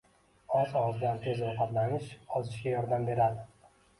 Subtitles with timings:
[0.59, 2.09] Oz-ozdan tez-tez ovqatlanish
[2.39, 3.45] ozishga yordam beradi.